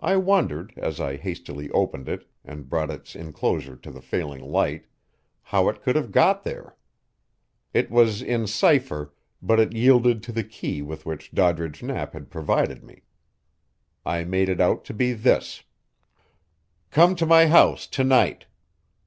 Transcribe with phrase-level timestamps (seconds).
[0.00, 4.84] I wondered, as I hastily opened it and brought its inclosure to the failing light,
[5.40, 6.76] how it could have got there.
[7.72, 12.28] It was in cipher, but it yielded to the key with which Doddridge Knapp had
[12.30, 13.04] provided me.
[14.04, 15.62] I made it out to be this:
[16.90, 18.44] "Come to my house to night.